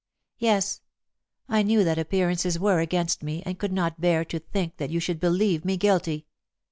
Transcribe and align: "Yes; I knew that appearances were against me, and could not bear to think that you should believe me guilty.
"Yes; 0.39 0.81
I 1.47 1.61
knew 1.61 1.83
that 1.83 1.99
appearances 1.99 2.57
were 2.57 2.79
against 2.79 3.21
me, 3.21 3.43
and 3.45 3.59
could 3.59 3.71
not 3.71 4.01
bear 4.01 4.25
to 4.25 4.39
think 4.39 4.77
that 4.77 4.89
you 4.89 4.99
should 4.99 5.19
believe 5.19 5.63
me 5.63 5.77
guilty. 5.77 6.25